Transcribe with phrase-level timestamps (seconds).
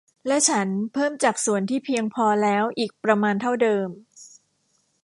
[0.27, 3.87] และฉันเพิ่มจากส่วนที่เพียงพอแล้วอีกประมาณเท่าเดิม